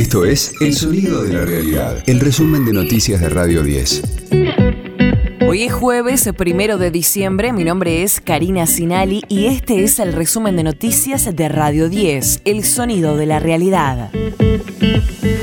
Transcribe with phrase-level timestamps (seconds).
[0.00, 4.02] Esto es El Sonido de la Realidad, el resumen de noticias de Radio 10.
[5.46, 10.14] Hoy es jueves primero de diciembre, mi nombre es Karina Sinali y este es el
[10.14, 14.10] resumen de noticias de Radio 10, El Sonido de la Realidad.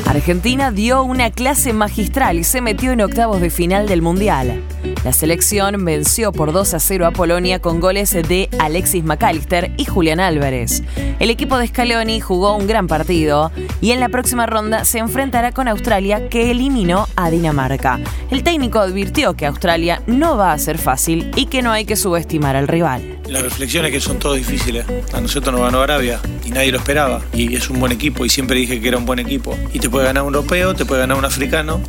[0.05, 4.64] Argentina dio una clase magistral y se metió en octavos de final del Mundial.
[5.04, 9.86] La selección venció por 2 a 0 a Polonia con goles de Alexis McAllister y
[9.86, 10.84] Julián Álvarez.
[11.20, 15.52] El equipo de Scaloni jugó un gran partido y en la próxima ronda se enfrentará
[15.52, 18.00] con Australia que eliminó a Dinamarca.
[18.32, 21.96] El técnico advirtió que Australia no va a ser fácil y que no hay que
[21.96, 23.17] subestimar al rival.
[23.30, 24.86] La reflexión es que son todos difíciles.
[25.14, 27.22] A nosotros nos ganó Arabia y nadie lo esperaba.
[27.34, 29.58] Y es un buen equipo y siempre dije que era un buen equipo.
[29.74, 31.82] Y te puede ganar un europeo, te puede ganar un africano,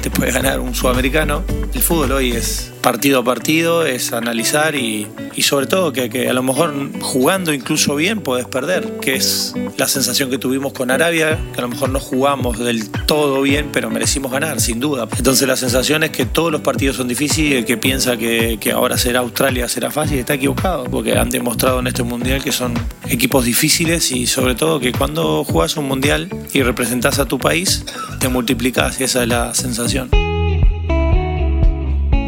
[0.00, 1.44] te puede ganar un sudamericano.
[1.74, 5.06] El fútbol hoy es partido a partido, es analizar y,
[5.40, 10.30] sobre todo que, a lo mejor jugando incluso bien puedes perder, que es la sensación
[10.30, 14.32] que tuvimos con Arabia, que a lo mejor no jugamos del todo bien, pero merecimos
[14.32, 15.08] ganar, sin duda.
[15.16, 18.98] Entonces la sensación es que todos los partidos son difíciles el que piensa que, ahora
[18.98, 22.74] será Australia será fácil está equivocado, porque han demostrado en este mundial que son
[23.08, 27.84] equipos difíciles y sobre todo que cuando juegas un mundial y representas a tu país,
[28.20, 30.27] te multiplicas y esa es la sensación.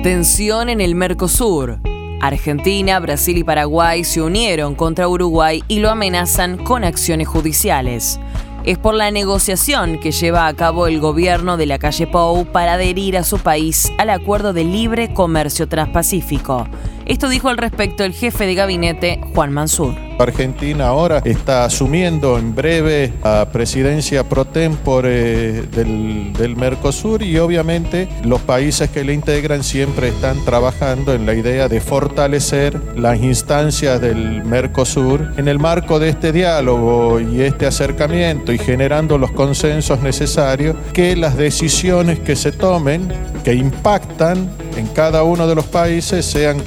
[0.02, 1.78] Tensión en el Mercosur.
[2.22, 8.18] Argentina, Brasil y Paraguay se unieron contra Uruguay y lo amenazan con acciones judiciales.
[8.64, 12.74] Es por la negociación que lleva a cabo el gobierno de la calle Pou para
[12.74, 16.66] adherir a su país al Acuerdo de Libre Comercio Transpacífico.
[17.04, 20.09] Esto dijo al respecto el jefe de gabinete, Juan Mansur.
[20.22, 28.40] Argentina ahora está asumiendo en breve la presidencia pro tempore del, Mercosur y obviamente los
[28.40, 34.44] países que le integran siempre están trabajando en la idea de fortalecer las instancias del
[34.44, 40.76] Mercosur en el marco de este diálogo y este acercamiento y generando los consensos necesarios
[40.92, 43.08] que las decisiones que se tomen,
[43.44, 46.58] que impactan en cada uno de los países, sean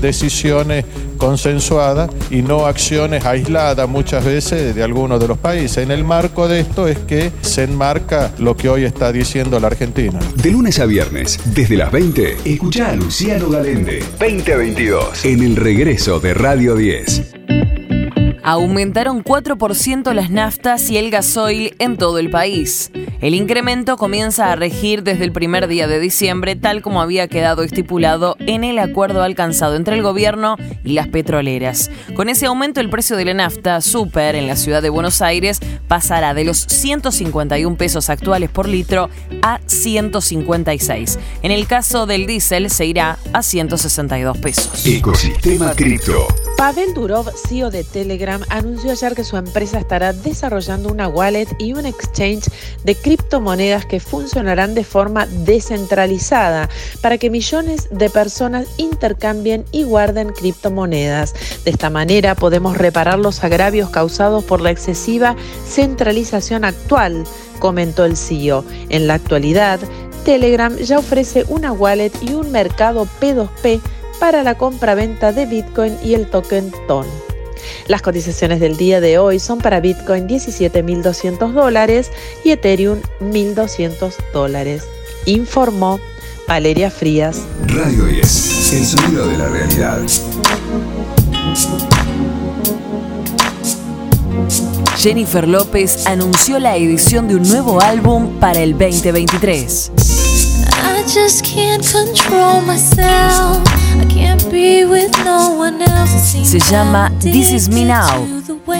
[0.00, 0.84] decisiones
[1.16, 5.78] consensuadas y no acciones aisladas muchas veces de algunos de los países.
[5.78, 9.68] En el marco de esto es que se enmarca lo que hoy está diciendo la
[9.68, 10.18] Argentina.
[10.36, 16.20] De lunes a viernes, desde las 20, escucha a Luciano Galende, 2022, en el regreso
[16.20, 17.34] de Radio 10.
[18.42, 22.92] Aumentaron 4% las naftas y el gasoil en todo el país.
[23.20, 27.62] El incremento comienza a regir desde el primer día de diciembre, tal como había quedado
[27.62, 31.90] estipulado en el acuerdo alcanzado entre el gobierno y las petroleras.
[32.14, 35.60] Con ese aumento, el precio de la nafta super en la ciudad de Buenos Aires
[35.88, 39.08] pasará de los 151 pesos actuales por litro
[39.40, 41.18] a 156.
[41.42, 44.86] En el caso del diésel, se irá a 162 pesos.
[44.86, 46.26] Ecosistema Cripto.
[46.58, 51.72] Pavel Durov, CEO de Telegram, anunció ayer que su empresa estará desarrollando una wallet y
[51.74, 52.50] un exchange
[52.84, 56.68] de criptomonedas que funcionarán de forma descentralizada
[57.00, 61.34] para que millones de personas intercambien y guarden criptomonedas.
[61.64, 65.34] De esta manera podemos reparar los agravios causados por la excesiva
[65.66, 67.24] centralización actual,
[67.58, 68.64] comentó el CEO.
[68.90, 69.80] En la actualidad,
[70.24, 73.80] Telegram ya ofrece una wallet y un mercado P2P
[74.20, 77.06] para la compra-venta de Bitcoin y el token TON.
[77.86, 82.10] Las cotizaciones del día de hoy son para Bitcoin 17.200 dólares
[82.44, 84.84] y Ethereum 1.200 dólares.
[85.24, 86.00] Informó
[86.48, 87.42] Valeria Frías.
[87.66, 90.00] Radio 10, el sonido de la realidad.
[94.98, 99.92] Jennifer López anunció la edición de un nuevo álbum para el 2023.
[106.44, 108.26] Se llama This Is Me Now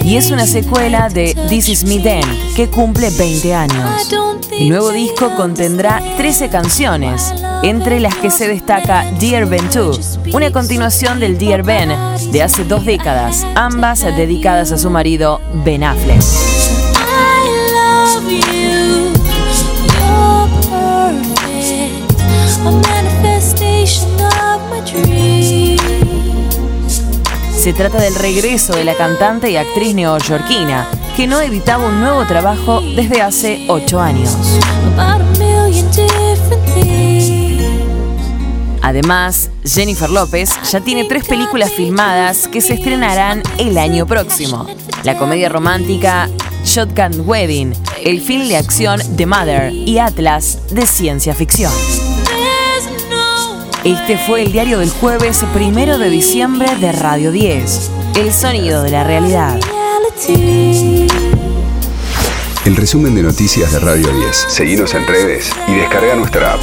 [0.04, 2.24] y es una secuela de This Is Me Then
[2.54, 4.12] que cumple 20 años.
[4.52, 7.32] El nuevo disco contendrá 13 canciones,
[7.62, 11.90] entre las que se destaca Dear Ben 2, una continuación del Dear Ben
[12.32, 16.65] de hace dos décadas, ambas dedicadas a su marido Ben Affleck.
[27.66, 32.24] Se trata del regreso de la cantante y actriz neoyorquina, que no editaba un nuevo
[32.24, 34.36] trabajo desde hace ocho años.
[38.82, 44.68] Además, Jennifer López ya tiene tres películas filmadas que se estrenarán el año próximo.
[45.02, 46.30] La comedia romántica
[46.64, 47.72] Shotgun Wedding,
[48.04, 51.72] el film de acción The Mother y Atlas de ciencia ficción.
[53.86, 58.90] Este fue el diario del jueves primero de diciembre de Radio 10, el sonido de
[58.90, 59.60] la realidad.
[62.64, 64.36] El resumen de noticias de Radio 10.
[64.48, 66.62] Seguimos en redes y descarga nuestra app.